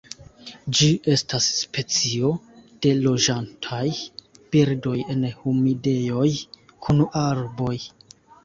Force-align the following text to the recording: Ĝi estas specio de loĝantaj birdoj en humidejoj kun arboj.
Ĝi 0.77 0.85
estas 1.15 1.49
specio 1.57 2.31
de 2.85 2.93
loĝantaj 3.03 3.83
birdoj 4.57 4.97
en 5.17 5.23
humidejoj 5.43 6.29
kun 6.87 7.07
arboj. 7.27 7.75